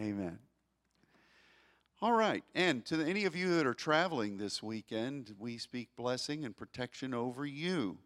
[0.00, 0.38] Amen.
[2.00, 2.44] All right.
[2.54, 7.12] And to any of you that are traveling this weekend, we speak blessing and protection
[7.12, 7.98] over you.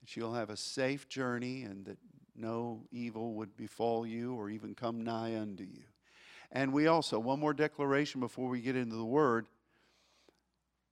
[0.00, 1.98] That you'll have a safe journey and that
[2.36, 5.82] no evil would befall you or even come nigh unto you.
[6.52, 9.46] And we also, one more declaration before we get into the word.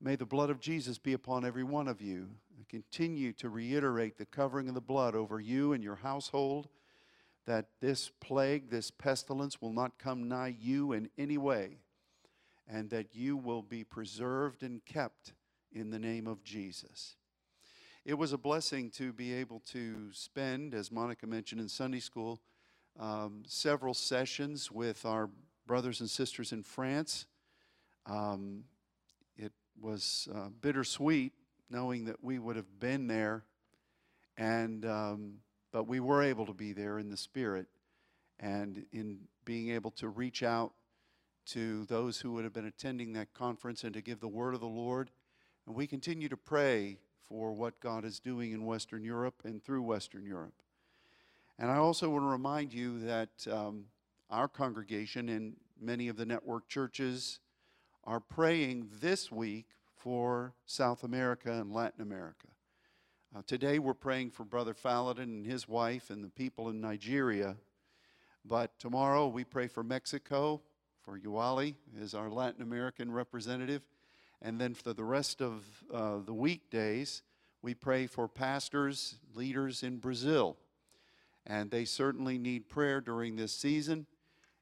[0.01, 2.31] May the blood of Jesus be upon every one of you.
[2.59, 6.69] I continue to reiterate the covering of the blood over you and your household,
[7.51, 11.79] that this plague, this pestilence will not come nigh you in any way,
[12.69, 15.33] and that you will be preserved and kept
[15.73, 17.17] in the name of Jesus.
[18.05, 22.39] It was a blessing to be able to spend, as Monica mentioned in Sunday school,
[23.01, 25.29] um, several sessions with our
[25.67, 27.27] brothers and sisters in France.
[28.07, 28.63] Um,
[29.37, 29.51] it
[29.83, 31.33] was uh, bittersweet
[31.69, 33.43] knowing that we would have been there,
[34.37, 35.39] and um,
[35.73, 37.67] but we were able to be there in the spirit,
[38.39, 40.73] and in being able to reach out
[41.47, 44.61] to those who would have been attending that conference and to give the word of
[44.61, 45.11] the Lord.
[45.67, 49.83] And we continue to pray for what God is doing in Western Europe and through
[49.83, 50.63] Western Europe.
[51.59, 53.87] And I also want to remind you that um,
[54.31, 57.41] our congregation and many of the network churches
[58.05, 59.67] are praying this week
[59.97, 62.49] for South America and Latin America.
[63.33, 67.57] Uh, today we're praying for Brother Faladin and his wife and the people in Nigeria.
[68.45, 70.61] But tomorrow we pray for Mexico,
[71.05, 73.83] for Uali as our Latin American representative,
[74.43, 75.65] and then for the rest of
[75.95, 77.23] uh, the weekdays,
[77.63, 80.57] we pray for pastors, leaders in Brazil.
[81.47, 84.07] And they certainly need prayer during this season,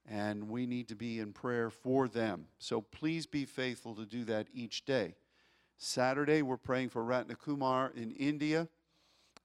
[0.07, 2.49] and we need to be in prayer for them.
[2.59, 5.15] So please be faithful to do that each day.
[5.79, 8.69] Saturday, we're praying for Ratnakumar in India,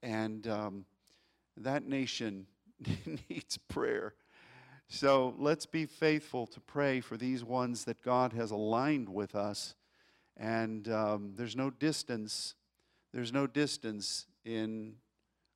[0.01, 0.85] and um,
[1.55, 2.47] that nation
[3.29, 4.15] needs prayer.
[4.89, 9.75] So let's be faithful to pray for these ones that God has aligned with us
[10.37, 12.55] and um, there's no distance,
[13.13, 14.95] there's no distance in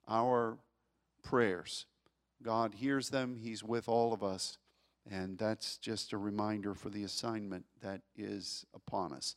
[0.08, 0.58] our
[1.24, 1.86] prayers.
[2.44, 4.58] God hears them, He's with all of us.
[5.10, 9.36] And that's just a reminder for the assignment that is upon us.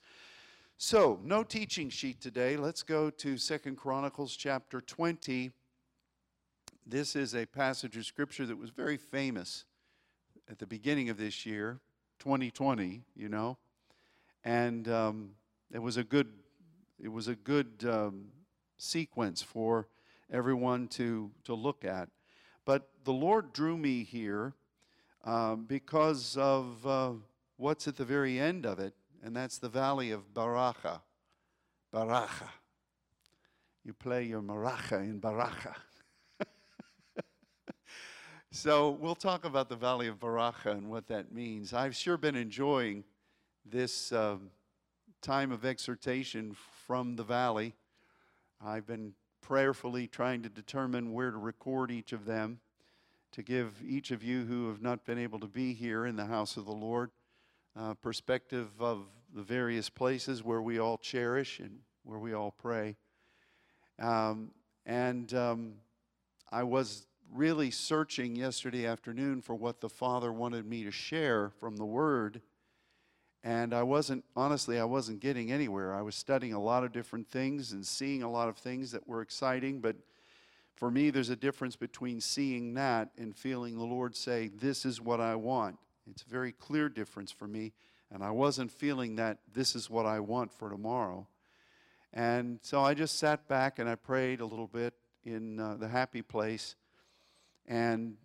[0.83, 2.57] So, no teaching sheet today.
[2.57, 5.51] Let's go to Second Chronicles chapter 20.
[6.87, 9.67] This is a passage of scripture that was very famous
[10.51, 11.81] at the beginning of this year,
[12.21, 13.59] 2020, you know.
[14.43, 15.33] And um,
[15.71, 16.29] it was a good,
[16.99, 18.29] it was a good um,
[18.79, 19.87] sequence for
[20.33, 22.09] everyone to, to look at.
[22.65, 24.55] But the Lord drew me here
[25.25, 27.11] um, because of uh,
[27.59, 28.95] what's at the very end of it,
[29.25, 31.01] and that's the valley of Berachah.
[31.93, 32.51] Berachah.
[33.85, 35.75] You play your maracha in Berachah.
[38.51, 41.73] so we'll talk about the valley of Berachah and what that means.
[41.73, 43.05] I've sure been enjoying
[43.65, 44.13] this.
[44.13, 44.51] Um,
[45.21, 47.75] time of exhortation from the valley.
[48.65, 52.61] I've been prayerfully trying to determine where to record each of them
[53.33, 56.27] to give each of you who have not been able to be here in the
[56.27, 57.11] house of the Lord
[57.79, 62.97] uh, perspective of the various places where we all cherish and where we all pray.
[63.99, 64.51] Um,
[64.87, 65.75] and um,
[66.51, 71.77] I was really searching yesterday afternoon for what the Father wanted me to share from
[71.77, 72.41] the Word.
[73.43, 75.95] And I wasn't, honestly, I wasn't getting anywhere.
[75.95, 79.07] I was studying a lot of different things and seeing a lot of things that
[79.09, 79.81] were exciting.
[79.81, 79.97] But
[80.75, 85.01] for me, there's a difference between seeing that and feeling the Lord say, This is
[85.01, 85.79] what I want.
[86.11, 87.73] It's a very clear difference for me.
[88.13, 91.29] And I wasn't feeling that this is what I want for tomorrow.
[92.13, 94.95] And so I just sat back and I prayed a little bit
[95.25, 96.75] in uh, the happy place.
[97.67, 98.17] And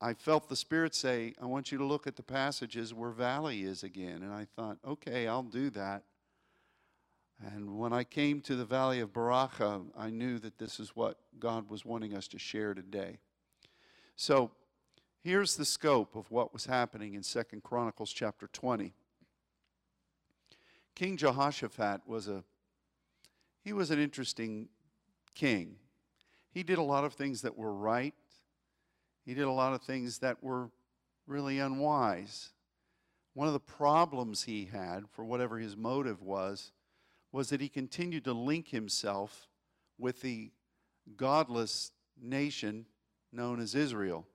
[0.00, 3.62] I felt the Spirit say, I want you to look at the passages where valley
[3.62, 4.22] is again.
[4.22, 6.04] And I thought, okay, I'll do that.
[7.44, 11.18] And when I came to the valley of Berachah, I knew that this is what
[11.40, 13.18] God was wanting us to share today.
[14.14, 14.52] So
[15.22, 18.92] here's the scope of what was happening in Second Chronicles chapter 20.
[20.94, 22.44] King Jehoshaphat was a
[23.64, 24.68] he was an interesting
[25.34, 25.76] king.
[26.50, 28.14] He did a lot of things that were right
[29.24, 30.70] he did a lot of things that were
[31.26, 32.50] really unwise.
[33.34, 36.72] One of the problems he had, for whatever his motive was,
[37.30, 39.48] was that he continued to link himself
[39.96, 40.50] with the
[41.16, 42.86] godless nation
[43.32, 44.26] known as Israel.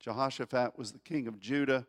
[0.00, 1.86] Jehoshaphat was the king of Judah.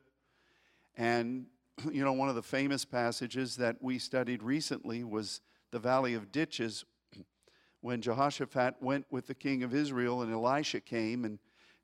[0.97, 1.45] And,
[1.91, 5.41] you know, one of the famous passages that we studied recently was
[5.71, 6.85] the Valley of Ditches
[7.81, 11.39] when Jehoshaphat went with the king of Israel and Elisha came and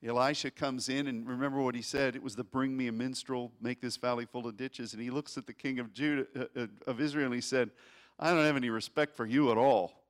[0.05, 2.15] Elisha comes in, and remember what he said?
[2.15, 4.93] It was the bring me a minstrel, make this valley full of ditches.
[4.93, 7.71] And he looks at the king of Judah uh, uh of Israel, and he said,
[8.19, 10.03] "I don't have any respect for you at all.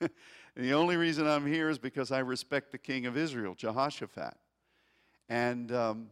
[0.56, 4.36] the only reason I'm here is because I respect the king of Israel, Jehoshaphat."
[5.28, 6.10] And um,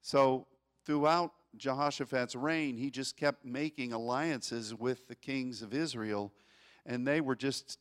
[0.00, 0.46] so
[0.84, 6.32] throughout Jehoshaphat's reign, he just kept making alliances with the kings of Israel,
[6.86, 7.78] and they were just,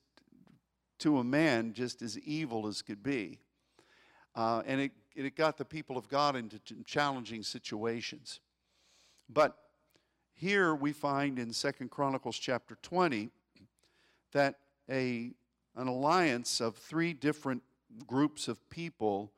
[1.00, 3.40] to a man, just as evil as could be.
[4.36, 8.40] Uh, and it, it got the people of God into challenging situations.
[9.30, 9.58] But
[10.34, 13.30] here we find in Second Chronicles chapter 20
[14.32, 14.56] that
[14.90, 15.32] a,
[15.76, 17.62] an alliance of three different
[18.08, 19.32] groups of people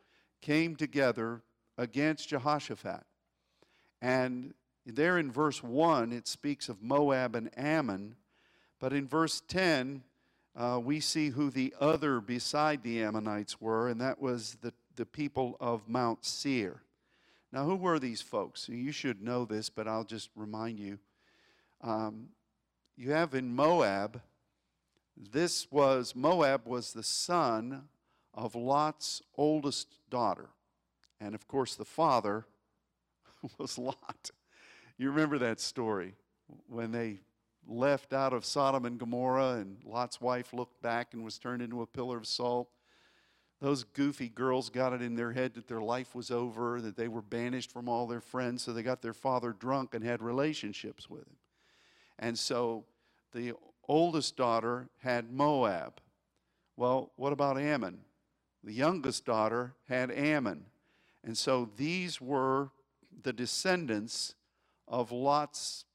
[0.43, 1.41] came together
[1.77, 3.03] against Jehoshaphat.
[4.01, 4.53] And
[4.85, 8.15] there in verse 1, it speaks of Moab and Ammon.
[8.77, 10.03] But in verse 10,
[10.55, 15.05] uh, we see who the other beside the Ammonites were, and that was the, the
[15.05, 16.81] people of Mount Seir.
[17.53, 18.67] Now, who were these folks?
[18.67, 20.99] You should know this, but I'll just remind you.
[21.81, 22.29] Um,
[22.97, 24.21] you have in Moab,
[25.15, 27.87] this was, Moab was the son
[28.33, 30.49] of Lot's oldest daughter.
[31.19, 32.45] And of course, the father
[33.57, 34.31] was Lot.
[34.97, 36.15] You remember that story
[36.67, 37.19] when they
[37.67, 41.81] left out of Sodom and Gomorrah, and Lot's wife looked back and was turned into
[41.81, 42.69] a pillar of salt.
[43.61, 47.07] Those goofy girls got it in their head that their life was over, that they
[47.07, 51.09] were banished from all their friends, so they got their father drunk and had relationships
[51.09, 51.37] with him.
[52.19, 52.83] And so
[53.31, 53.53] the
[53.87, 56.01] oldest daughter had Moab.
[56.75, 57.99] Well, what about Ammon?
[58.63, 60.65] The youngest daughter had Ammon.
[61.23, 62.71] And so these were
[63.23, 64.35] the descendants
[64.87, 65.85] of Lot's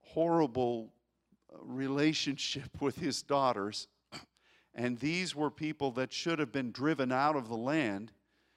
[0.00, 0.92] horrible
[1.52, 3.88] uh, relationship with his daughters.
[4.74, 8.12] And these were people that should have been driven out of the land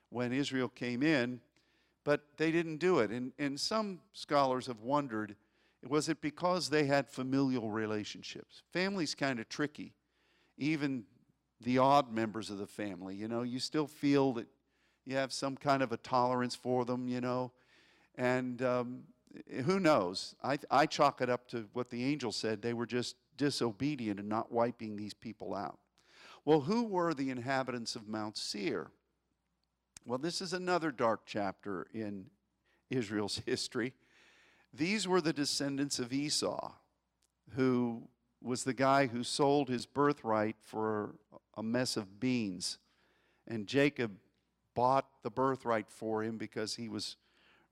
[0.09, 1.39] when Israel came in,
[2.03, 3.09] but they didn't do it.
[3.09, 5.35] And, and some scholars have wondered
[5.87, 8.61] was it because they had familial relationships?
[8.71, 9.93] Family's kind of tricky.
[10.57, 11.05] Even
[11.63, 14.47] the odd members of the family, you know, you still feel that
[15.05, 17.51] you have some kind of a tolerance for them, you know.
[18.15, 19.03] And um,
[19.65, 20.35] who knows?
[20.43, 22.61] I, I chalk it up to what the angel said.
[22.61, 25.79] They were just disobedient and not wiping these people out.
[26.45, 28.91] Well, who were the inhabitants of Mount Seir?
[30.05, 32.25] Well, this is another dark chapter in
[32.89, 33.93] Israel's history.
[34.73, 36.71] These were the descendants of Esau,
[37.55, 38.07] who
[38.41, 41.15] was the guy who sold his birthright for
[41.55, 42.79] a mess of beans.
[43.47, 44.17] And Jacob
[44.73, 47.17] bought the birthright for him because he was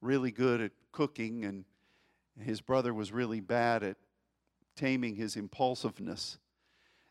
[0.02, 1.66] really good at cooking and
[2.40, 3.98] his brother was really bad at
[4.76, 6.38] taming his impulsiveness.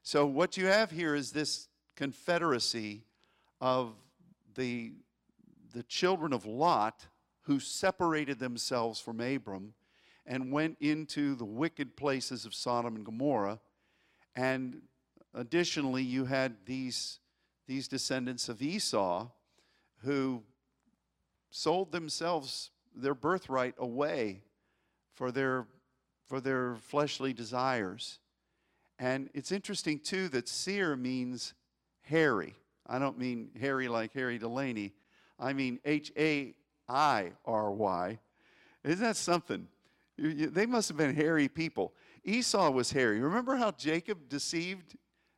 [0.02, 3.02] So, what you have here is this confederacy
[3.61, 3.93] of
[4.54, 4.93] the,
[5.75, 7.06] the children of Lot
[7.43, 9.75] who separated themselves from Abram
[10.28, 13.58] and went into the wicked places of Sodom and Gomorrah.
[14.36, 14.82] And
[15.34, 17.19] additionally, you had these,
[17.66, 19.28] these descendants of Esau
[20.04, 20.42] who
[21.50, 24.42] sold themselves, their birthright, away
[25.14, 25.66] for their,
[26.28, 28.20] for their fleshly desires.
[28.98, 31.54] And it's interesting, too, that Seir means
[32.02, 32.54] hairy.
[32.86, 34.92] I don't mean hairy like Harry Delaney.
[35.38, 36.54] I mean H A
[36.86, 38.19] I R Y.
[38.84, 39.69] Isn't that something?
[40.18, 41.94] They must have been hairy people.
[42.25, 43.20] Esau was hairy.
[43.20, 44.96] Remember how Jacob deceived?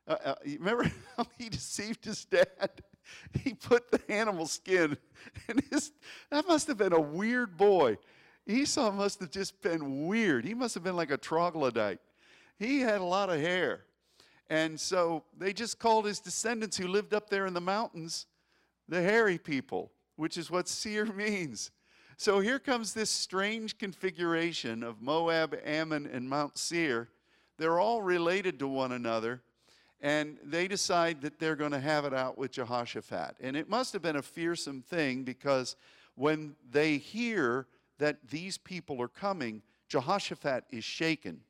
[0.08, 2.70] Uh, uh, remember how he deceived his dad?
[3.44, 4.96] he put the animal skin
[5.48, 5.92] and his
[6.30, 7.96] that must have been a weird boy
[8.46, 12.00] esau must have just been weird he must have been like a troglodyte
[12.58, 13.84] he had a lot of hair
[14.48, 18.26] and so they just called his descendants who lived up there in the mountains
[18.88, 21.70] the hairy people which is what Seir means
[22.20, 27.08] so here comes this strange configuration of moab ammon and mount seir
[27.56, 29.40] they're all related to one another
[30.02, 33.36] and they decide that they're going to have it out with Jehoshaphat.
[33.40, 35.76] And it must have been a fearsome thing because
[36.14, 37.66] when they hear
[37.98, 41.40] that these people are coming, Jehoshaphat is shaken.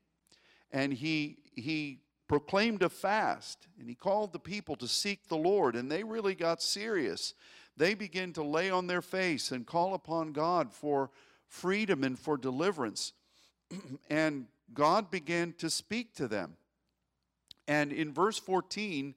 [0.72, 5.76] And he, he proclaimed a fast and he called the people to seek the Lord,
[5.76, 7.34] and they really got serious.
[7.80, 11.10] They begin to lay on their face and call upon God for
[11.48, 13.14] freedom and for deliverance.
[14.10, 14.44] and
[14.74, 16.58] God began to speak to them.
[17.66, 19.14] And in verse 14,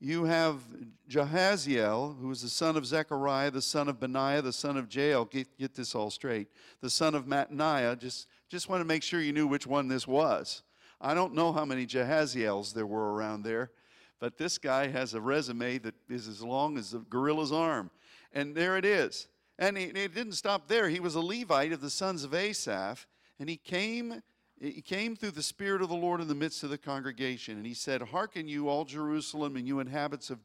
[0.00, 0.62] you have
[1.10, 5.26] Jahaziel, who is the son of Zechariah, the son of Benaiah, the son of Jael.
[5.26, 6.48] Get, get this all straight.
[6.80, 7.98] The son of Mattaniah.
[7.98, 10.62] Just, just want to make sure you knew which one this was.
[11.02, 13.72] I don't know how many Jahaziels there were around there,
[14.20, 17.90] but this guy has a resume that is as long as a gorilla's arm.
[18.32, 19.26] And there it is.
[19.58, 20.88] And it didn't stop there.
[20.88, 23.06] He was a Levite of the sons of Asaph,
[23.38, 24.22] and he came
[24.60, 27.64] he came through the Spirit of the Lord in the midst of the congregation, and
[27.64, 30.38] he said, Hearken you, all Jerusalem, and you inhabitants of,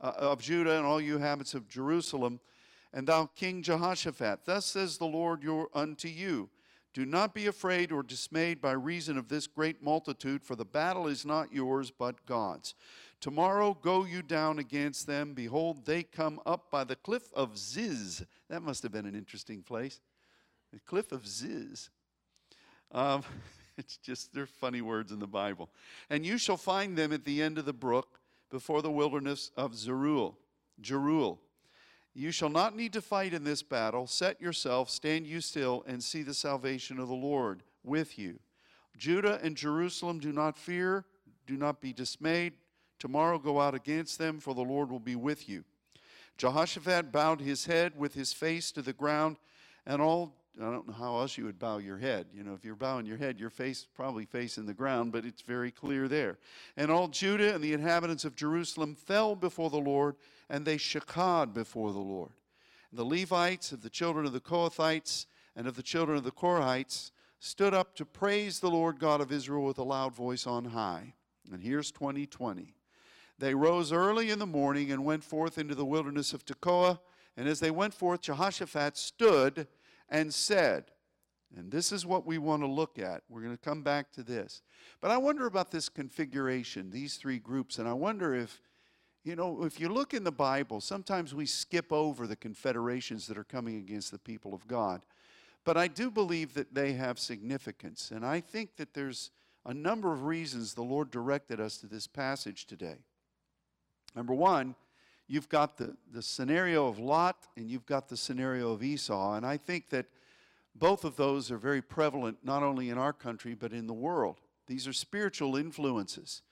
[0.00, 2.40] uh, of Judah, and all you inhabitants of Jerusalem,
[2.94, 6.48] and thou King Jehoshaphat, thus says the Lord your, unto you
[6.94, 11.06] Do not be afraid or dismayed by reason of this great multitude, for the battle
[11.06, 12.74] is not yours, but God's.
[13.20, 15.34] Tomorrow go you down against them.
[15.34, 18.24] Behold, they come up by the cliff of Ziz.
[18.48, 20.00] That must have been an interesting place.
[20.72, 21.90] The cliff of Ziz.
[22.92, 23.22] Um,
[23.76, 25.68] it's just, they're funny words in the Bible.
[26.10, 28.20] And you shall find them at the end of the brook
[28.50, 30.36] before the wilderness of Zeruel.
[30.80, 31.38] Jeruel.
[32.14, 34.06] You shall not need to fight in this battle.
[34.06, 38.38] Set yourself, stand you still, and see the salvation of the Lord with you.
[38.96, 41.04] Judah and Jerusalem, do not fear,
[41.46, 42.54] do not be dismayed.
[42.98, 45.64] Tomorrow go out against them, for the Lord will be with you.
[46.36, 49.36] Jehoshaphat bowed his head with his face to the ground,
[49.86, 52.26] and all I don't know how else you would bow your head.
[52.34, 55.42] You know, if you're bowing your head, your face probably facing the ground, but it's
[55.42, 56.38] very clear there.
[56.76, 60.16] And all Judah and the inhabitants of Jerusalem fell before the Lord,
[60.50, 62.30] and they shakad before the Lord.
[62.90, 66.32] And the Levites of the children of the Kohathites and of the children of the
[66.32, 70.64] Korahites stood up to praise the Lord God of Israel with a loud voice on
[70.64, 71.14] high.
[71.52, 72.74] And here's 2020.
[73.38, 76.98] They rose early in the morning and went forth into the wilderness of Tekoa.
[77.36, 79.68] And as they went forth, Jehoshaphat stood
[80.08, 80.90] and said,
[81.56, 83.22] and this is what we want to look at.
[83.28, 84.62] We're going to come back to this.
[85.00, 88.60] But I wonder about this configuration, these three groups, and I wonder if,
[89.24, 93.38] you know, if you look in the Bible, sometimes we skip over the confederations that
[93.38, 95.06] are coming against the people of God.
[95.64, 98.10] But I do believe that they have significance.
[98.10, 99.30] And I think that there's
[99.64, 102.98] a number of reasons the Lord directed us to this passage today.
[104.18, 104.74] Number one,
[105.28, 109.34] you've got the, the scenario of Lot and you've got the scenario of Esau.
[109.34, 110.06] And I think that
[110.74, 114.40] both of those are very prevalent not only in our country but in the world.
[114.66, 116.42] These are spiritual influences.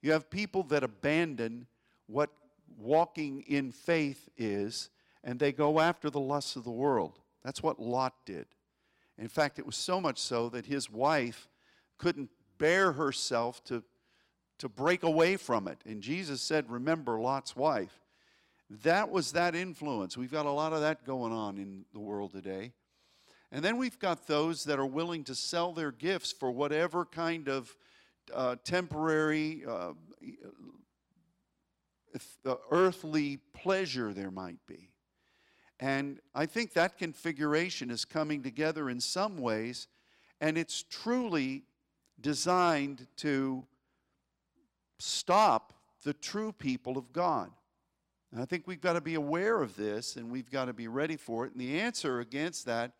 [0.00, 1.68] You have people that abandon
[2.08, 2.30] what
[2.76, 4.90] walking in faith is
[5.22, 7.20] and they go after the lusts of the world.
[7.44, 8.46] That's what Lot did.
[9.16, 11.48] In fact, it was so much so that his wife
[11.98, 13.84] couldn't bear herself to,
[14.58, 15.78] to break away from it.
[15.84, 18.00] And Jesus said, Remember Lot's wife.
[18.82, 20.16] That was that influence.
[20.16, 22.72] We've got a lot of that going on in the world today.
[23.50, 27.48] And then we've got those that are willing to sell their gifts for whatever kind
[27.48, 27.76] of
[28.32, 29.92] uh, temporary, uh,
[32.46, 34.88] uh, earthly pleasure there might be.
[35.78, 39.88] And I think that configuration is coming together in some ways,
[40.40, 41.64] and it's truly
[42.20, 43.66] designed to
[44.98, 45.72] stop
[46.04, 47.50] the true people of God.
[48.32, 50.88] And I think we've got to be aware of this and we've got to be
[50.88, 51.52] ready for it.
[51.52, 52.92] And the answer against that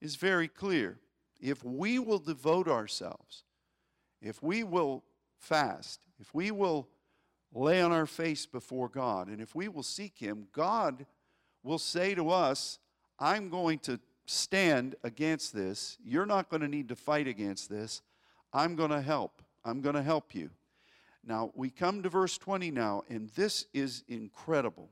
[0.00, 0.98] is very clear.
[1.40, 3.44] If we will devote ourselves,
[4.22, 5.04] if we will
[5.38, 6.88] fast, if we will
[7.52, 11.04] lay on our face before God, and if we will seek Him, God
[11.62, 12.78] will say to us,
[13.18, 15.98] I'm going to stand against this.
[16.04, 18.02] You're not going to need to fight against this.
[18.52, 19.42] I'm going to help.
[19.64, 20.50] I'm going to help you.
[21.26, 24.90] Now, we come to verse 20 now, and this is incredible.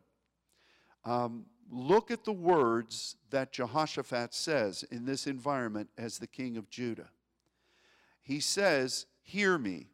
[1.04, 6.70] Um, look at the words that Jehoshaphat says in this environment as the king of
[6.70, 7.10] Judah.
[8.22, 9.88] He says, Hear me,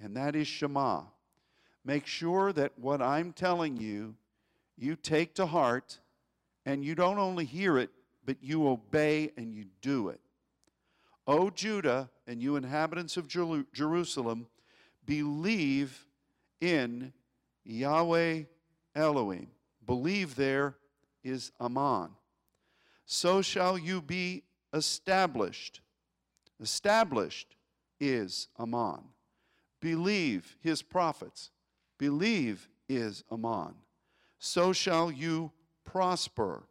[0.00, 1.02] and that is Shema.
[1.84, 4.14] Make sure that what I'm telling you,
[4.76, 5.98] you take to heart,
[6.64, 7.90] and you don't only hear it,
[8.24, 10.20] but you obey and you do it.
[11.26, 13.26] O Judah, and you inhabitants of
[13.72, 14.46] Jerusalem,
[15.08, 16.06] believe
[16.60, 17.14] in
[17.64, 18.42] Yahweh
[18.94, 19.48] Elohim.
[19.86, 20.76] Believe there
[21.24, 22.10] is Aman.
[23.06, 24.42] So shall you be
[24.74, 25.80] established.
[26.60, 27.56] Established
[27.98, 29.00] is Aman.
[29.80, 31.50] Believe his prophets.
[31.96, 33.74] Believe is Aman.
[34.38, 35.52] So shall you
[35.84, 36.64] prosper.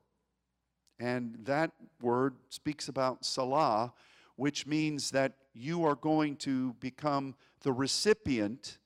[0.99, 1.71] And that
[2.03, 3.93] word speaks about Salah,
[4.35, 8.77] which means that you are going to become the recipient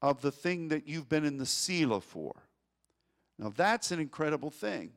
[0.00, 2.34] of the thing that you've been in the Selah for.
[3.38, 4.92] Now, that's an incredible thing.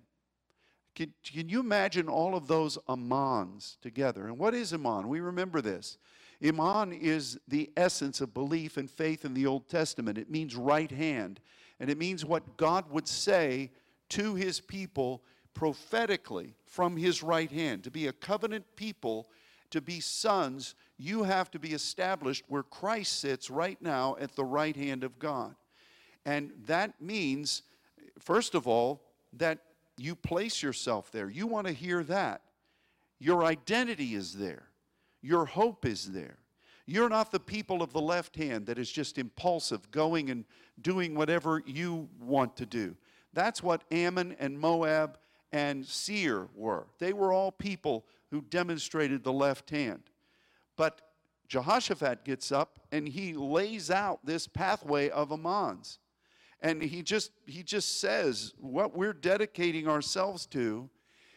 [0.95, 4.27] Can, can you imagine all of those Amans together?
[4.27, 5.07] And what is Aman?
[5.07, 5.97] We remember this.
[6.43, 10.17] Iman is the essence of belief and faith in the Old Testament.
[10.17, 11.39] It means right hand,
[11.79, 13.71] and it means what God would say
[14.09, 15.23] to his people
[15.53, 17.83] prophetically from his right hand.
[17.83, 19.29] To be a covenant people,
[19.71, 24.45] to be sons you have to be established where Christ sits right now at the
[24.45, 25.55] right hand of God.
[26.25, 27.63] And that means,
[28.19, 29.59] first of all, that
[29.97, 31.29] you place yourself there.
[31.29, 32.41] You want to hear that.
[33.19, 34.67] Your identity is there,
[35.21, 36.37] your hope is there.
[36.87, 40.45] You're not the people of the left hand that is just impulsive, going and
[40.79, 42.95] doing whatever you want to do.
[43.33, 45.17] That's what Ammon and Moab
[45.51, 46.85] and Seir were.
[46.99, 50.03] They were all people who demonstrated the left hand.
[50.77, 51.01] But
[51.47, 55.99] Jehoshaphat gets up and he lays out this pathway of Amon's.
[56.61, 60.89] And he just he just says what we're dedicating ourselves to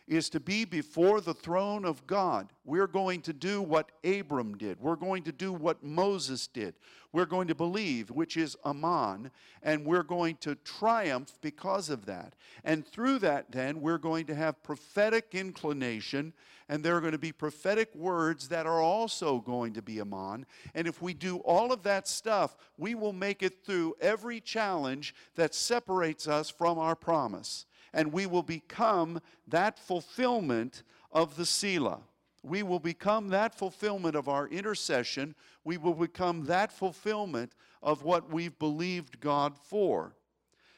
[0.09, 2.49] is to be before the throne of God.
[2.65, 4.81] We're going to do what Abram did.
[4.81, 6.75] We're going to do what Moses did.
[7.13, 9.31] We're going to believe, which is Aman,
[9.63, 12.35] and we're going to triumph because of that.
[12.65, 16.33] And through that, then, we're going to have prophetic inclination,
[16.69, 20.45] and there are going to be prophetic words that are also going to be Aman.
[20.75, 25.15] And if we do all of that stuff, we will make it through every challenge
[25.35, 32.01] that separates us from our promise and we will become that fulfillment of the Selah.
[32.43, 35.35] We will become that fulfillment of our intercession.
[35.65, 37.53] We will become that fulfillment
[37.83, 40.15] of what we've believed God for.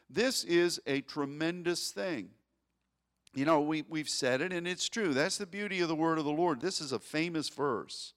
[0.09, 2.31] This is a tremendous thing.
[3.35, 5.15] You know, we, we've said it, and it's true.
[5.15, 6.61] That's the beauty of the word of the Lord.
[6.61, 8.13] This is a famous verse.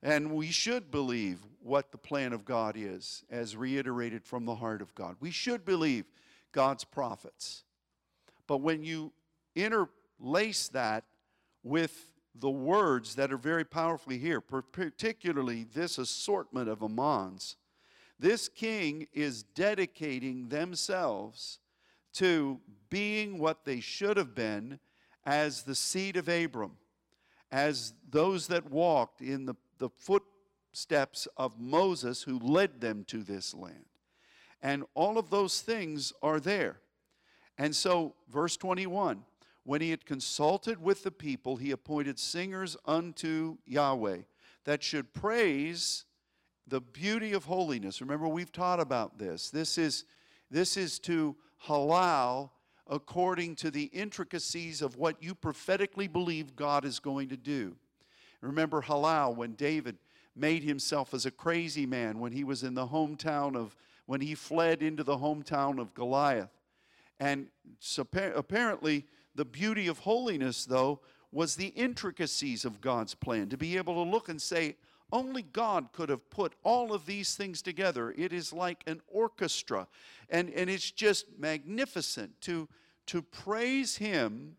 [0.00, 4.80] And we should believe what the plan of God is, as reiterated from the heart
[4.80, 5.16] of God.
[5.18, 6.04] We should believe
[6.52, 7.64] God's prophets.
[8.48, 9.12] But when you
[9.54, 11.04] interlace that
[11.62, 17.54] with the words that are very powerfully here, particularly this assortment of Amans,
[18.18, 21.60] this king is dedicating themselves
[22.14, 22.58] to
[22.90, 24.80] being what they should have been
[25.24, 26.72] as the seed of Abram,
[27.52, 33.54] as those that walked in the, the footsteps of Moses who led them to this
[33.54, 33.84] land.
[34.62, 36.80] And all of those things are there.
[37.58, 39.24] And so, verse 21
[39.64, 44.20] when he had consulted with the people, he appointed singers unto Yahweh
[44.64, 46.06] that should praise
[46.66, 48.00] the beauty of holiness.
[48.00, 49.50] Remember, we've taught about this.
[49.50, 50.04] This is,
[50.50, 52.50] this is to halal
[52.88, 57.76] according to the intricacies of what you prophetically believe God is going to do.
[58.40, 59.98] Remember Halal when David
[60.34, 64.34] made himself as a crazy man when he was in the hometown of, when he
[64.34, 66.50] fled into the hometown of Goliath.
[67.20, 67.48] And
[67.80, 71.00] so apparently, the beauty of holiness, though,
[71.30, 73.48] was the intricacies of God's plan.
[73.48, 74.76] To be able to look and say,
[75.12, 78.14] only God could have put all of these things together.
[78.16, 79.86] It is like an orchestra.
[80.28, 82.68] And, and it's just magnificent to,
[83.06, 84.56] to praise Him,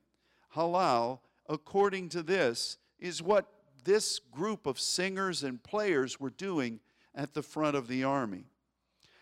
[0.56, 3.48] halal, according to this, is what
[3.84, 6.80] this group of singers and players were doing
[7.15, 8.45] at the front of the army.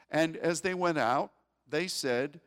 [0.10, 1.32] And as they went out,
[1.70, 2.40] they said,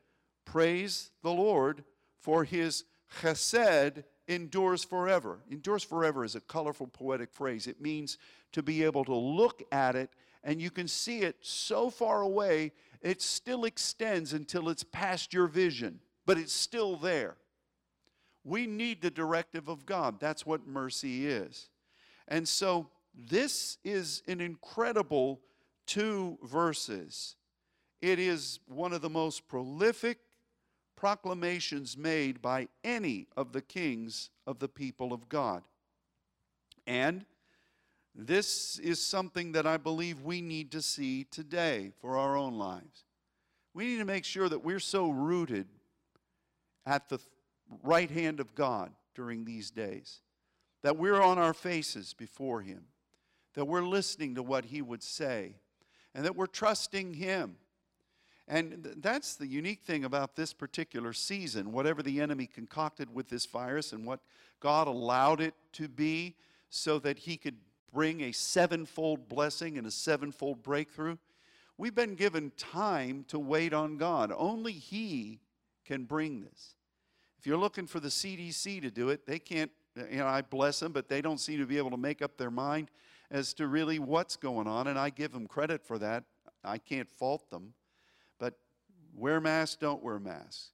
[0.44, 1.84] Praise the Lord,
[2.18, 2.84] for his
[3.20, 5.40] chesed endures forever.
[5.50, 7.66] Endures forever is a colorful poetic phrase.
[7.66, 8.18] It means
[8.52, 10.10] to be able to look at it
[10.42, 12.72] and you can see it so far away,
[13.02, 17.36] it still extends until it's past your vision, but it's still there.
[18.42, 20.18] We need the directive of God.
[20.18, 21.68] That's what mercy is.
[22.26, 25.40] And so this is an incredible
[25.86, 27.36] two verses.
[28.00, 30.18] It is one of the most prolific
[31.00, 35.62] proclamations made by any of the kings of the people of God.
[36.86, 37.24] And
[38.14, 43.04] this is something that I believe we need to see today for our own lives.
[43.72, 45.66] We need to make sure that we're so rooted
[46.84, 47.18] at the
[47.82, 50.20] right hand of God during these days,
[50.82, 52.84] that we're on our faces before Him,
[53.54, 55.54] that we're listening to what He would say,
[56.14, 57.56] and that we're trusting Him
[58.50, 61.70] and that's the unique thing about this particular season.
[61.70, 64.18] Whatever the enemy concocted with this virus and what
[64.58, 66.34] God allowed it to be
[66.68, 67.56] so that he could
[67.92, 71.16] bring a sevenfold blessing and a sevenfold breakthrough,
[71.78, 74.32] we've been given time to wait on God.
[74.36, 75.38] Only He
[75.84, 76.74] can bring this.
[77.38, 80.42] If you're looking for the CDC to do it, they can't, uh, you know, I
[80.42, 82.90] bless them, but they don't seem to be able to make up their mind
[83.30, 86.24] as to really what's going on, and I give them credit for that.
[86.64, 87.74] I can't fault them.
[89.14, 90.70] Wear masks, don't wear masks.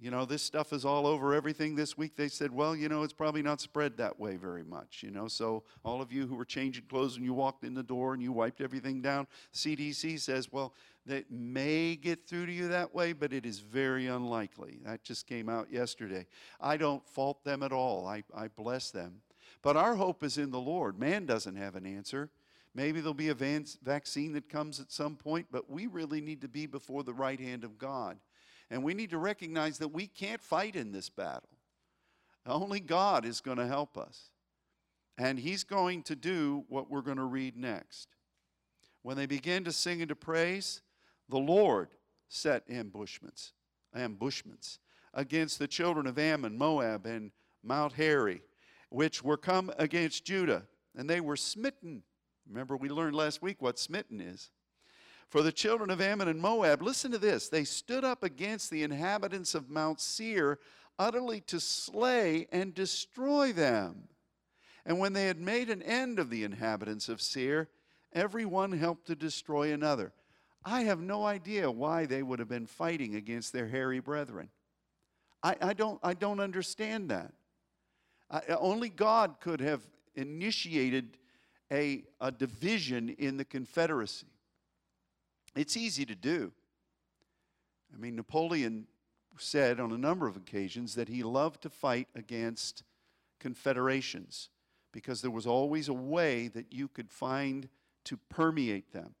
[0.00, 2.16] You know, this stuff is all over everything this week.
[2.16, 5.28] They said, well, you know, it's probably not spread that way very much, you know.
[5.28, 8.22] So, all of you who were changing clothes and you walked in the door and
[8.22, 10.74] you wiped everything down, CDC says, well,
[11.06, 14.80] that may get through to you that way, but it is very unlikely.
[14.84, 16.26] That just came out yesterday.
[16.60, 19.22] I don't fault them at all, I, I bless them.
[19.62, 20.98] But our hope is in the Lord.
[20.98, 22.30] Man doesn't have an answer.
[22.74, 26.48] Maybe there'll be a vaccine that comes at some point, but we really need to
[26.48, 28.18] be before the right hand of God.
[28.70, 31.50] And we need to recognize that we can't fight in this battle.
[32.46, 34.30] Only God is going to help us.
[35.16, 38.08] And He's going to do what we're going to read next.
[39.02, 40.82] When they began to sing and to praise,
[41.28, 41.90] the Lord
[42.28, 43.52] set ambushments,
[43.94, 44.80] ambushments
[45.12, 47.30] against the children of Ammon, Moab, and
[47.62, 48.42] Mount Hari,
[48.88, 50.64] which were come against Judah,
[50.96, 52.02] and they were smitten.
[52.48, 54.50] Remember, we learned last week what smitten is.
[55.28, 58.82] For the children of Ammon and Moab, listen to this they stood up against the
[58.82, 60.58] inhabitants of Mount Seir,
[60.98, 64.08] utterly to slay and destroy them.
[64.86, 67.68] And when they had made an end of the inhabitants of Seir,
[68.12, 70.12] every one helped to destroy another.
[70.64, 74.50] I have no idea why they would have been fighting against their hairy brethren.
[75.42, 77.32] I, I, don't, I don't understand that.
[78.30, 79.82] I, only God could have
[80.14, 81.18] initiated
[81.72, 84.26] a, a division in the Confederacy.
[85.54, 86.52] It's easy to do.
[87.94, 88.86] I mean, Napoleon
[89.38, 92.82] said on a number of occasions that he loved to fight against
[93.40, 94.48] confederations
[94.92, 97.68] because there was always a way that you could find
[98.04, 99.14] to permeate them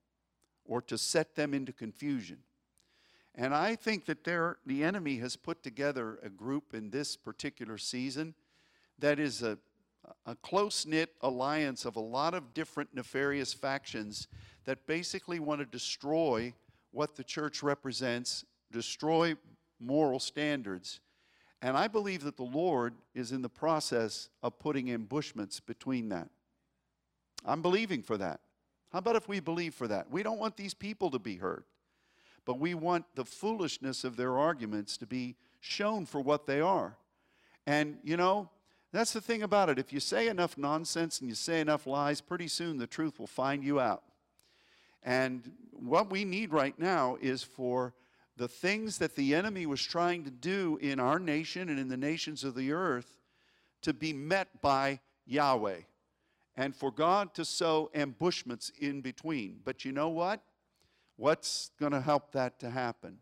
[0.64, 2.38] or to set them into confusion.
[3.34, 7.76] And I think that there, the enemy has put together a group in this particular
[7.78, 8.34] season
[9.00, 9.58] that is a,
[10.26, 14.28] a close knit alliance of a lot of different nefarious factions
[14.64, 16.52] that basically want to destroy
[16.90, 19.34] what the church represents, destroy
[19.80, 21.00] moral standards.
[21.62, 26.28] And I believe that the Lord is in the process of putting ambushments between that.
[27.44, 28.40] I'm believing for that.
[28.92, 30.10] How about if we believe for that?
[30.10, 31.66] We don't want these people to be hurt,
[32.44, 36.96] but we want the foolishness of their arguments to be shown for what they are.
[37.66, 38.50] And, you know,
[38.94, 39.78] that's the thing about it.
[39.78, 43.26] If you say enough nonsense and you say enough lies, pretty soon the truth will
[43.26, 44.02] find you out.
[45.02, 47.94] And what we need right now is for
[48.36, 51.96] the things that the enemy was trying to do in our nation and in the
[51.96, 53.18] nations of the earth
[53.82, 55.80] to be met by Yahweh
[56.56, 59.60] and for God to sow ambushments in between.
[59.64, 60.40] But you know what?
[61.16, 63.18] What's going to help that to happen?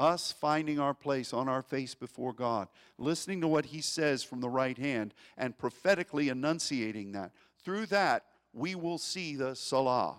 [0.00, 4.40] Us finding our place on our face before God, listening to what He says from
[4.40, 7.32] the right hand, and prophetically enunciating that.
[7.62, 10.16] Through that, we will see the Salah.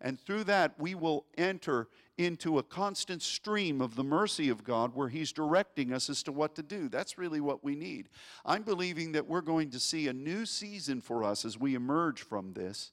[0.00, 4.94] And through that, we will enter into a constant stream of the mercy of God
[4.94, 6.88] where He's directing us as to what to do.
[6.88, 8.10] That's really what we need.
[8.44, 12.22] I'm believing that we're going to see a new season for us as we emerge
[12.22, 12.92] from this,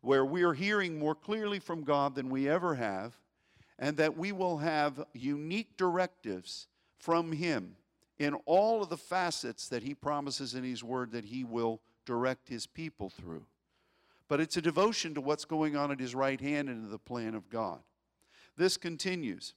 [0.00, 3.18] where we are hearing more clearly from God than we ever have,
[3.78, 7.76] and that we will have unique directives from Him
[8.18, 12.48] in all of the facets that He promises in His Word that He will direct
[12.48, 13.44] His people through.
[14.28, 16.98] But it's a devotion to what's going on at His right hand and to the
[16.98, 17.80] plan of God
[18.56, 19.54] this continues.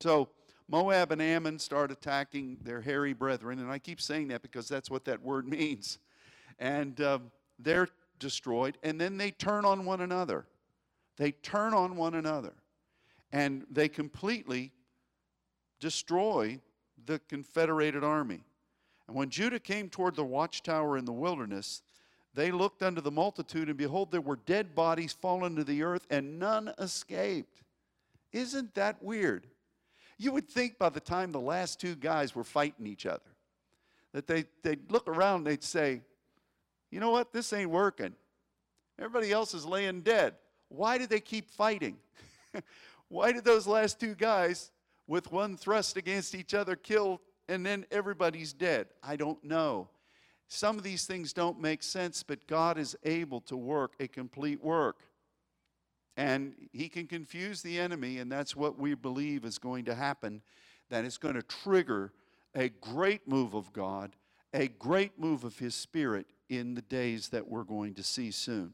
[0.00, 0.28] So
[0.68, 4.90] Moab and Ammon start attacking their hairy brethren, and I keep saying that because that's
[4.90, 5.98] what that word means.
[6.58, 7.18] And uh,
[7.58, 10.46] they're destroyed, and then they turn on one another.
[11.16, 12.52] They turn on one another,
[13.36, 14.72] and they completely
[15.78, 16.58] destroy
[17.04, 18.40] the Confederated army.
[19.06, 21.82] And when Judah came toward the watchtower in the wilderness,
[22.32, 26.06] they looked unto the multitude, and behold, there were dead bodies fallen to the earth,
[26.08, 27.60] and none escaped.
[28.32, 29.46] Isn't that weird?
[30.16, 33.20] You would think by the time the last two guys were fighting each other,
[34.14, 36.00] that they, they'd look around and they'd say,
[36.90, 38.14] you know what, this ain't working.
[38.98, 40.36] Everybody else is laying dead.
[40.70, 41.98] Why do they keep fighting?
[43.08, 44.72] Why did those last two guys,
[45.06, 48.88] with one thrust against each other, kill and then everybody's dead?
[49.02, 49.88] I don't know.
[50.48, 54.62] Some of these things don't make sense, but God is able to work a complete
[54.62, 55.00] work.
[56.16, 60.42] And he can confuse the enemy, and that's what we believe is going to happen.
[60.88, 62.12] That it's going to trigger
[62.54, 64.16] a great move of God,
[64.54, 68.72] a great move of his spirit in the days that we're going to see soon.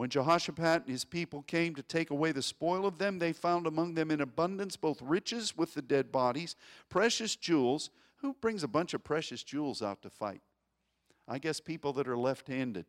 [0.00, 3.66] When Jehoshaphat and his people came to take away the spoil of them, they found
[3.66, 6.56] among them in abundance both riches with the dead bodies,
[6.88, 7.90] precious jewels.
[8.22, 10.40] Who brings a bunch of precious jewels out to fight?
[11.28, 12.86] I guess people that are left handed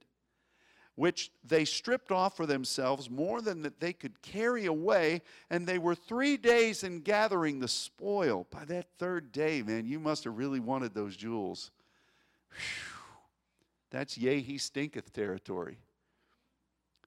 [0.96, 5.80] which they stripped off for themselves more than that they could carry away, and they
[5.80, 8.48] were three days in gathering the spoil.
[8.52, 11.72] By that third day, man, you must have really wanted those jewels.
[12.52, 13.02] Whew.
[13.90, 15.78] That's yea, he stinketh territory.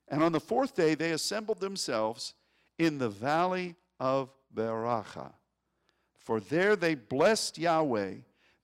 [0.09, 2.35] And on the fourth day, they assembled themselves
[2.79, 5.33] in the valley of Berachah.
[6.19, 8.15] For there they blessed Yahweh.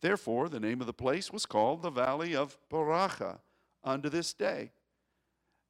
[0.01, 3.39] Therefore, the name of the place was called the valley of Berachah
[3.85, 4.73] unto this day.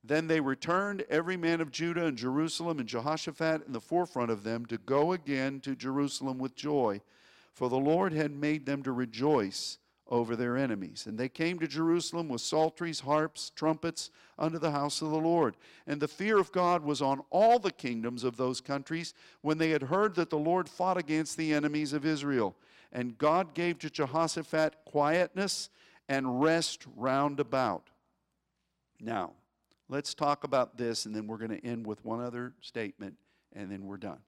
[0.02, 4.44] Then they returned, every man of Judah and Jerusalem, and Jehoshaphat in the forefront of
[4.44, 7.02] them, to go again to Jerusalem with joy,
[7.52, 9.78] for the Lord had made them to rejoice
[10.10, 11.06] over their enemies.
[11.06, 15.56] And they came to Jerusalem with psalteries, harps, trumpets unto the house of the Lord.
[15.86, 19.70] And the fear of God was on all the kingdoms of those countries when they
[19.70, 22.56] had heard that the Lord fought against the enemies of Israel.
[22.92, 25.70] And God gave to Jehoshaphat quietness
[26.08, 27.88] and rest round about.
[29.00, 29.32] Now,
[29.88, 33.14] let's talk about this, and then we're going to end with one other statement,
[33.54, 34.18] and then we're done.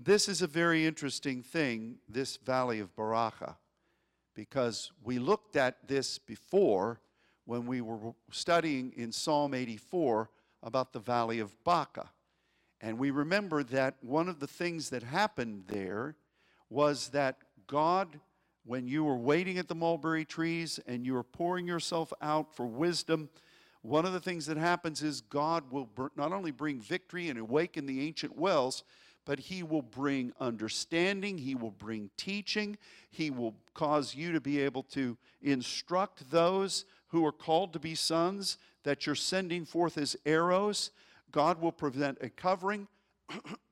[0.00, 3.56] This is a very interesting thing, this valley of Berachah,
[4.32, 7.00] because we looked at this before
[7.46, 10.30] when we were studying in Psalm 84
[10.62, 12.10] about the valley of Baca.
[12.80, 16.14] And we remember that one of the things that happened there
[16.70, 18.20] was that God,
[18.64, 22.66] when you were waiting at the mulberry trees and you were pouring yourself out for
[22.66, 23.30] wisdom,
[23.82, 27.86] one of the things that happens is God will not only bring victory and awaken
[27.86, 28.84] the ancient wells,
[29.28, 32.78] but He will bring understanding, He will bring teaching,
[33.10, 37.94] He will cause you to be able to instruct those who are called to be
[37.94, 40.92] sons that you're sending forth as arrows.
[41.30, 42.88] God will prevent a covering,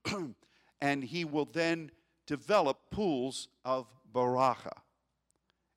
[0.83, 1.91] and He will then
[2.27, 4.83] develop pools of Barakah.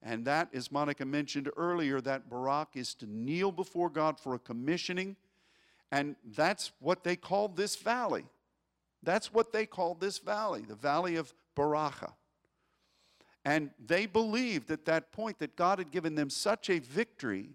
[0.04, 4.39] And that, as Monica mentioned earlier, that Barak is to kneel before God for a
[4.39, 5.15] commissioning.
[5.89, 8.26] And that's what they called this valley.
[9.03, 12.13] That's what they called this valley, the valley of Berachah.
[13.45, 17.51] And they believed at that point that God had given them such a victory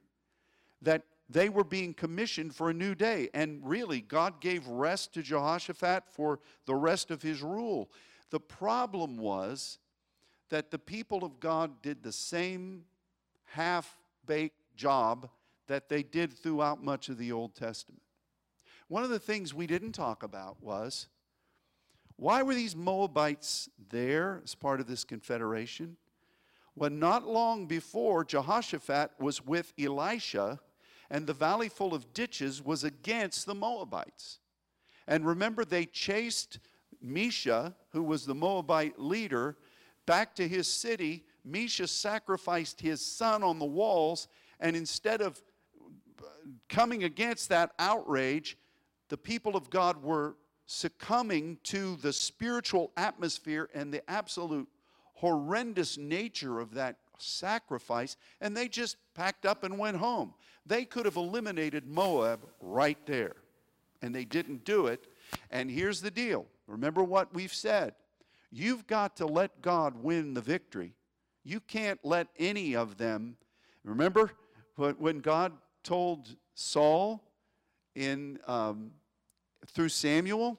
[0.83, 3.29] that they were being commissioned for a new day.
[3.35, 7.91] And really, God gave rest to Jehoshaphat for the rest of his rule.
[8.31, 9.79] The problem was
[10.51, 12.85] that the people of God did the same
[13.45, 15.29] half baked job
[15.67, 18.03] that they did throughout much of the Old Testament.
[18.89, 21.09] One of the things we didn't talk about was
[22.17, 25.97] why were these Moabites there as part of this confederation?
[26.75, 30.61] When not long before, Jehoshaphat was with Elisha,
[31.11, 34.41] and the valley full of ditches was against the Moabites.
[35.07, 36.59] And remember, they chased
[37.05, 39.57] Mesha, who was the Moabite leader,
[40.07, 41.25] back to his city.
[41.49, 44.29] Mesha sacrificed his son on the walls,
[44.61, 45.43] and instead of
[46.69, 48.57] coming against that outrage,
[49.09, 54.69] the people of God were succumbing to the spiritual atmosphere and the absolute
[55.15, 60.35] horrendous nature of that sacrifice, and they just packed up and went home.
[60.67, 63.37] They could have eliminated Moab right there,
[64.03, 65.07] and they didn't do it.
[65.51, 67.95] And here's the deal remember what we've said
[68.51, 70.95] you've got to let God win the victory.
[71.43, 73.37] You can't let any of them.
[73.85, 74.31] Remember
[74.77, 77.23] when God told Saul
[77.95, 78.93] in um,
[79.69, 80.59] through Samuel.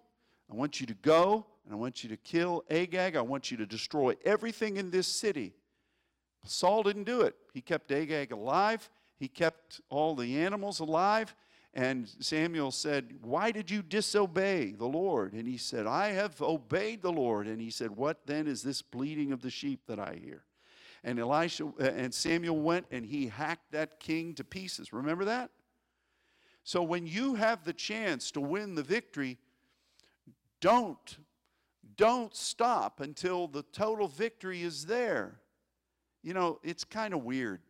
[0.52, 3.16] I want you to go and I want you to kill Agag.
[3.16, 5.54] I want you to destroy everything in this city.
[6.46, 7.36] Saul didn't do it.
[7.54, 11.36] He kept Agag alive, he kept all the animals alive.
[11.74, 15.34] And Samuel said, Why did you disobey the Lord?
[15.34, 17.48] And he said, I have obeyed the Lord.
[17.48, 20.44] And he said, What then is this bleating of the sheep that I hear?
[21.04, 24.94] And Elisha and Samuel went and he hacked that king to pieces.
[24.94, 25.52] Remember that?
[26.66, 29.38] So when you have the chance to win the victory,
[30.60, 31.18] don't
[31.96, 35.40] don't stop until the total victory is there.
[36.24, 37.62] You know, it's kind of weird.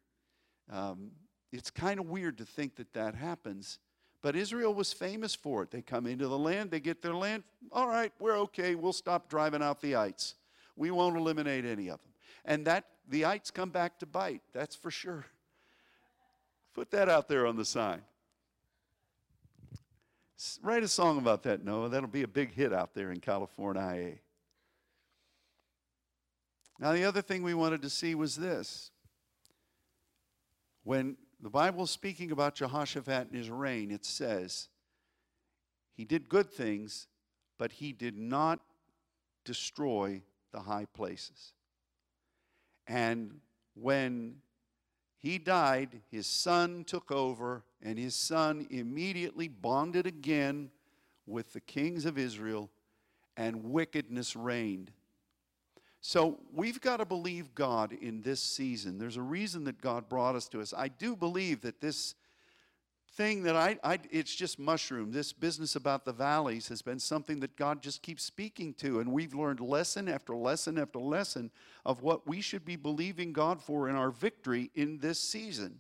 [0.72, 1.12] Um,
[1.52, 3.78] it's kind of weird to think that that happens.
[4.24, 5.70] But Israel was famous for it.
[5.70, 7.44] They come into the land, they get their land.
[7.72, 8.74] All right, we're okay.
[8.74, 10.36] We'll stop driving out the ites.
[10.76, 12.12] We won't eliminate any of them.
[12.46, 14.42] And that the ites come back to bite.
[14.54, 15.26] That's for sure.
[16.74, 18.02] Put that out there on the sign.
[20.62, 21.90] Write a song about that, Noah.
[21.90, 24.16] That'll be a big hit out there in California.
[26.78, 28.92] Now, the other thing we wanted to see was this.
[30.84, 34.68] When the Bible is speaking about Jehoshaphat and his reign, it says,
[35.96, 37.08] he did good things,
[37.58, 38.60] but he did not
[39.46, 40.22] destroy
[40.52, 41.54] the high places.
[42.88, 43.40] And
[43.74, 44.42] when
[45.18, 50.72] he died, his son took over, and his son immediately bonded again
[51.28, 52.70] with the kings of Israel,
[53.38, 54.92] and wickedness reigned.
[56.02, 58.98] So we've got to believe God in this season.
[58.98, 60.74] There's a reason that God brought us to us.
[60.76, 62.16] I do believe that this
[63.14, 65.12] thing that I, I, it's just mushroom.
[65.12, 69.00] This business about the valleys has been something that God just keeps speaking to.
[69.00, 71.52] And we've learned lesson after lesson after lesson
[71.86, 75.80] of what we should be believing God for in our victory in this season.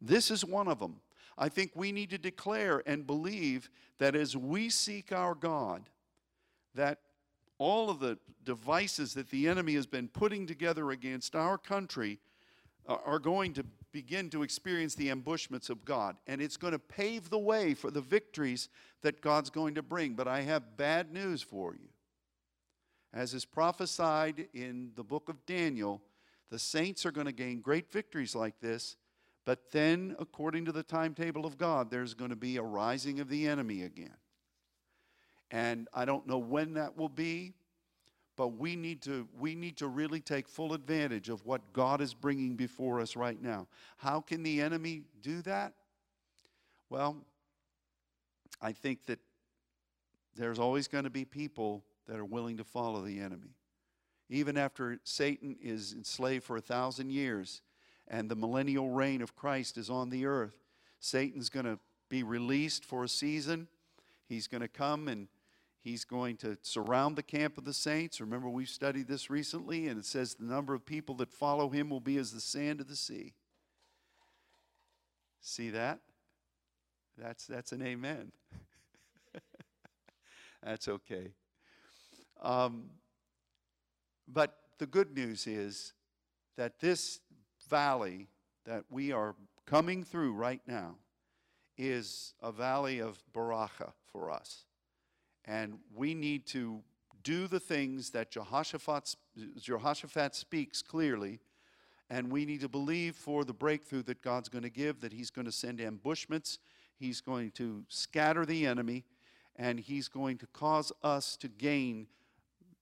[0.00, 1.00] This is one of them.
[1.38, 5.88] I think we need to declare and believe that as we seek our God,
[6.74, 7.00] that
[7.58, 12.18] all of the devices that the enemy has been putting together against our country
[12.86, 16.16] are going to begin to experience the ambushments of God.
[16.26, 18.68] And it's going to pave the way for the victories
[19.02, 20.14] that God's going to bring.
[20.14, 21.88] But I have bad news for you.
[23.12, 26.02] As is prophesied in the book of Daniel,
[26.50, 28.96] the saints are going to gain great victories like this.
[29.46, 33.28] But then, according to the timetable of God, there's going to be a rising of
[33.28, 34.16] the enemy again.
[35.52, 37.54] And I don't know when that will be,
[38.36, 42.12] but we need to we need to really take full advantage of what God is
[42.12, 43.68] bringing before us right now.
[43.98, 45.72] How can the enemy do that?
[46.90, 47.16] Well,
[48.60, 49.20] I think that
[50.34, 53.54] there's always going to be people that are willing to follow the enemy.
[54.28, 57.62] Even after Satan is enslaved for a thousand years
[58.08, 60.58] and the millennial reign of Christ is on the earth,
[61.00, 63.68] Satan's going to be released for a season.
[64.28, 65.28] He's going to come and
[65.86, 68.20] He's going to surround the camp of the saints.
[68.20, 71.90] Remember, we've studied this recently, and it says the number of people that follow him
[71.90, 73.34] will be as the sand of the sea.
[75.40, 76.00] See that?
[77.16, 78.32] That's, that's an amen.
[80.64, 81.28] that's okay.
[82.42, 82.86] Um,
[84.26, 85.92] but the good news is
[86.56, 87.20] that this
[87.68, 88.28] valley
[88.64, 89.34] that we are
[89.66, 90.96] coming through right now
[91.76, 94.64] is a valley of Berachah for us.
[95.44, 96.82] And we need to
[97.22, 99.16] do the things that Jehoshaphat,
[99.60, 101.40] Jehoshaphat speaks clearly.
[102.08, 105.30] And we need to believe for the breakthrough that God's going to give, that He's
[105.30, 106.58] going to send ambushments,
[106.98, 109.04] He's going to scatter the enemy,
[109.56, 112.06] and He's going to cause us to gain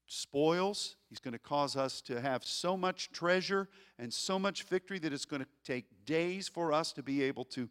[0.06, 0.96] spoils.
[1.08, 5.12] He's going to cause us to have so much treasure and so much victory that
[5.12, 7.68] it's going to take days for us to be able to,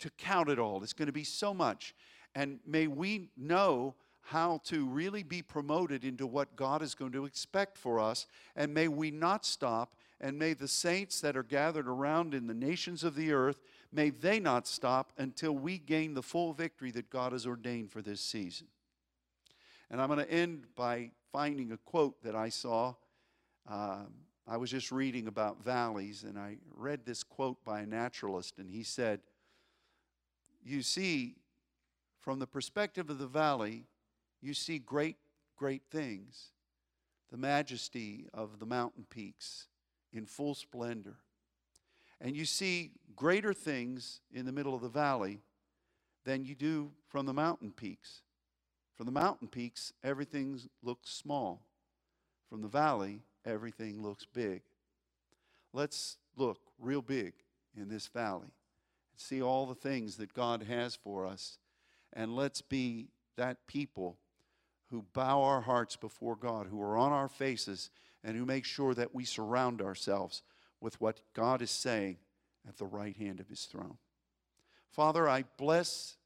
[0.00, 0.82] to count it all.
[0.82, 1.94] It's going to be so much.
[2.34, 3.94] And may we know
[4.26, 8.26] how to really be promoted into what God is going to expect for us.
[8.56, 12.54] And may we not stop, and may the saints that are gathered around in the
[12.54, 13.60] nations of the earth,
[13.92, 18.02] may they not stop until we gain the full victory that God has ordained for
[18.02, 18.66] this season.
[19.90, 22.94] And I'm going to end by finding a quote that I saw.
[23.68, 24.06] Um,
[24.48, 28.70] I was just reading about valleys, and I read this quote by a naturalist, and
[28.70, 29.20] he said,
[30.64, 31.34] You see,
[32.20, 33.84] from the perspective of the valley,
[34.40, 35.18] you see great,
[35.58, 36.52] great things.
[37.30, 39.66] The majesty of the mountain peaks
[40.14, 41.16] in full splendor.
[42.18, 45.42] And you see greater things in the middle of the valley
[46.24, 48.22] than you do from the mountain peaks.
[48.96, 51.62] From the mountain peaks, everything looks small.
[52.48, 54.62] From the valley, everything looks big.
[55.72, 57.34] Let's look real big
[57.76, 58.48] in this valley
[59.12, 61.58] and see all the things that God has for us.
[62.14, 64.16] And let's be that people
[64.90, 67.90] who bow our hearts before God, who are on our faces,
[68.24, 70.42] and who make sure that we surround ourselves
[70.80, 72.16] with what God is saying
[72.66, 73.98] at the right hand of his throne.
[74.90, 76.16] Father, I bless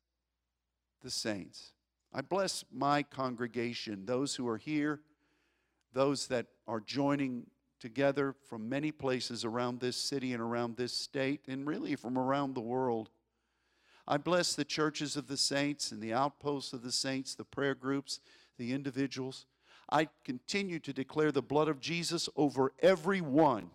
[1.02, 1.72] the saints.
[2.12, 5.00] I bless my congregation, those who are here,
[5.92, 7.46] those that are joining
[7.78, 12.54] together from many places around this city and around this state, and really from around
[12.54, 13.10] the world.
[14.06, 17.74] I bless the churches of the saints and the outposts of the saints, the prayer
[17.74, 18.20] groups,
[18.58, 19.46] the individuals.
[19.88, 23.70] I continue to declare the blood of Jesus over every one,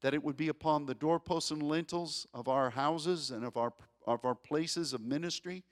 [0.00, 3.72] that it would be upon the doorposts and lintels of our houses and of our,
[4.06, 5.62] of our places of ministry,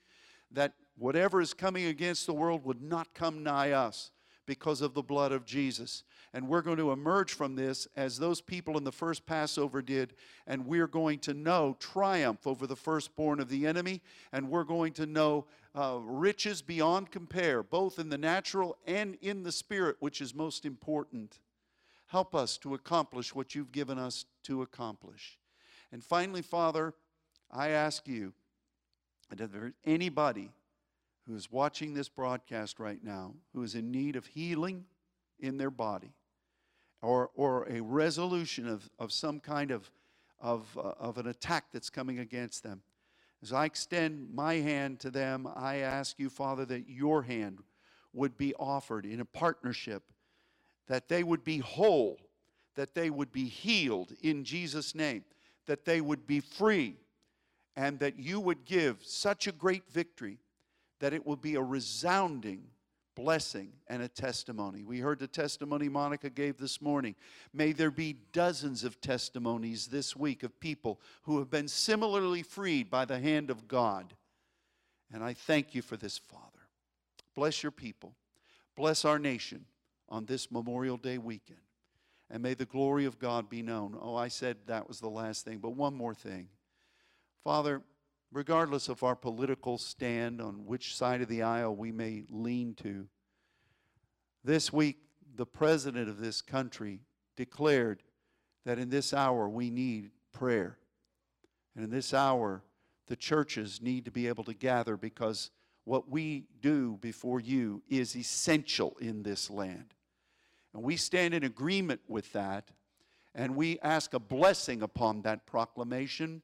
[0.51, 4.11] that whatever is coming against the world would not come nigh us
[4.45, 6.03] because of the blood of Jesus.
[6.33, 10.13] And we're going to emerge from this as those people in the first Passover did,
[10.47, 14.01] and we're going to know triumph over the firstborn of the enemy,
[14.31, 19.43] and we're going to know uh, riches beyond compare, both in the natural and in
[19.43, 21.39] the spirit, which is most important.
[22.07, 25.37] Help us to accomplish what you've given us to accomplish.
[25.91, 26.93] And finally, Father,
[27.51, 28.33] I ask you,
[29.31, 30.51] that if there's anybody
[31.27, 34.85] who is watching this broadcast right now who is in need of healing
[35.39, 36.13] in their body
[37.01, 39.89] or, or a resolution of, of some kind of,
[40.39, 42.81] of, uh, of an attack that's coming against them.
[43.41, 47.59] As I extend my hand to them, I ask you, Father, that your hand
[48.13, 50.03] would be offered in a partnership,
[50.87, 52.19] that they would be whole,
[52.75, 55.23] that they would be healed in Jesus' name,
[55.65, 56.97] that they would be free,
[57.75, 60.37] and that you would give such a great victory
[61.01, 62.63] that it will be a resounding
[63.15, 64.83] blessing and a testimony.
[64.83, 67.15] We heard the testimony Monica gave this morning.
[67.53, 72.89] May there be dozens of testimonies this week of people who have been similarly freed
[72.89, 74.13] by the hand of God.
[75.13, 76.45] And I thank you for this, Father.
[77.35, 78.15] Bless your people.
[78.77, 79.65] Bless our nation
[80.07, 81.59] on this Memorial Day weekend.
[82.29, 83.97] And may the glory of God be known.
[84.01, 86.47] Oh, I said that was the last thing, but one more thing.
[87.43, 87.81] Father,
[88.31, 93.07] regardless of our political stand on which side of the aisle we may lean to.
[94.43, 94.97] This week,
[95.35, 97.01] the president of this country
[97.35, 98.03] declared
[98.65, 100.77] that in this hour we need prayer.
[101.75, 102.63] And in this hour,
[103.07, 105.51] the churches need to be able to gather because
[105.83, 109.93] what we do before you is essential in this land.
[110.73, 112.69] And we stand in agreement with that,
[113.35, 116.41] and we ask a blessing upon that proclamation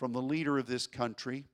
[0.00, 1.44] from the leader of this country.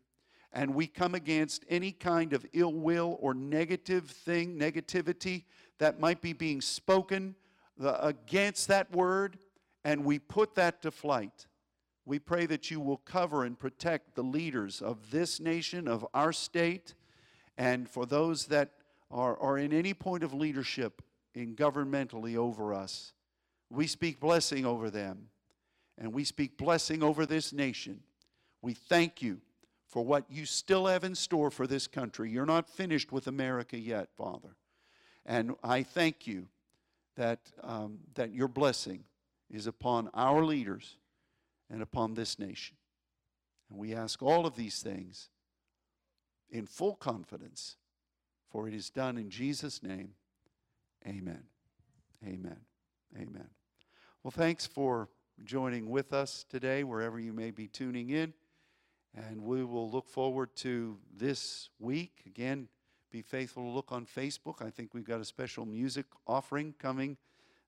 [0.52, 5.42] And we come against any kind of ill will or negative thing, negativity
[5.78, 7.34] that might be being spoken
[7.82, 9.36] uh, against that word,
[9.84, 11.46] and we put that to flight.
[12.04, 16.32] We pray that you will cover and protect the leaders of this nation, of our
[16.32, 16.94] state,
[17.58, 18.70] and for those that
[19.10, 21.02] are, are in any point of leadership
[21.34, 23.12] in governmentally over us.
[23.70, 25.30] We speak blessing over them,
[25.98, 28.04] and we speak blessing over this nation.
[28.66, 29.42] We thank you
[29.86, 32.32] for what you still have in store for this country.
[32.32, 34.56] You're not finished with America yet, Father.
[35.24, 36.48] And I thank you
[37.14, 39.04] that, um, that your blessing
[39.48, 40.96] is upon our leaders
[41.70, 42.76] and upon this nation.
[43.70, 45.28] And we ask all of these things
[46.50, 47.76] in full confidence,
[48.50, 50.14] for it is done in Jesus' name.
[51.06, 51.44] Amen.
[52.26, 52.58] Amen.
[53.14, 53.48] Amen.
[54.24, 55.08] Well, thanks for
[55.44, 58.34] joining with us today, wherever you may be tuning in.
[59.16, 62.22] And we will look forward to this week.
[62.26, 62.68] Again,
[63.10, 64.60] be faithful to look on Facebook.
[64.60, 67.16] I think we've got a special music offering coming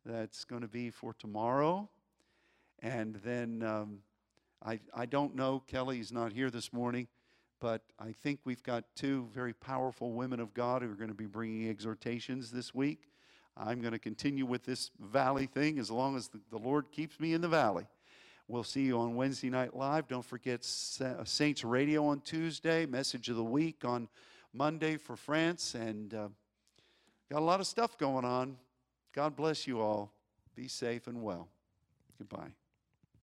[0.05, 1.89] that's going to be for tomorrow.
[2.81, 4.01] And then um,
[4.63, 7.09] I, I don't know, Kelly's not here this morning,
[7.61, 11.15] but I think we've got two very powerful women of God who are going to
[11.15, 13.09] be bringing exhortations this week.
[13.57, 17.19] I'm going to continue with this valley thing as long as the, the Lord keeps
[17.19, 17.87] me in the valley.
[18.51, 20.09] We'll see you on Wednesday Night Live.
[20.09, 20.67] Don't forget
[21.03, 24.09] uh, Saints Radio on Tuesday, Message of the Week on
[24.55, 26.29] Monday for France, and uh,
[27.31, 28.57] got a lot of stuff going on.
[29.15, 30.15] God bless you all.
[30.55, 31.49] Be safe and well.
[32.17, 32.58] Goodbye.